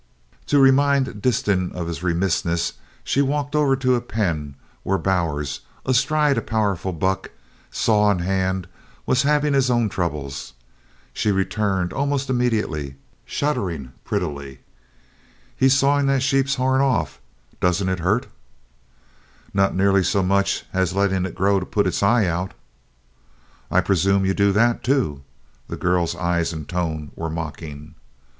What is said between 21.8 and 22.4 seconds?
its eye